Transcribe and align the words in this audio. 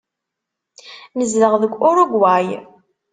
Nezdeɣ 1.17 1.53
deg 1.61 1.73
Urugway. 1.89 2.47